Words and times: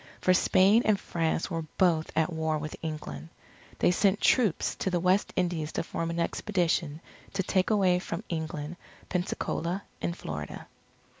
For 0.19 0.33
Spain 0.33 0.81
and 0.83 0.99
France 0.99 1.51
were 1.51 1.61
both 1.77 2.11
at 2.15 2.33
war 2.33 2.57
with 2.57 2.75
England. 2.81 3.29
They 3.77 3.91
sent 3.91 4.19
troops 4.19 4.73
to 4.77 4.89
the 4.89 4.99
West 4.99 5.31
Indies 5.35 5.71
to 5.73 5.83
form 5.83 6.09
an 6.09 6.19
expedition 6.19 7.01
to 7.33 7.43
take 7.43 7.69
away 7.69 7.99
from 7.99 8.23
England, 8.27 8.77
Pensacola, 9.09 9.83
in 10.01 10.13
Florida. 10.15 10.65